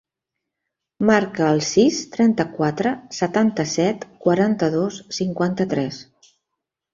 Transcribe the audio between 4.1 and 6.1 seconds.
quaranta-dos, cinquanta-tres.